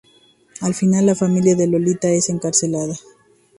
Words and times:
Al 0.61 0.73
final, 0.73 1.05
la 1.05 1.13
familia 1.13 1.53
de 1.55 1.67
Lolita 1.67 2.09
es 2.09 2.29
encarcelada. 2.29 2.95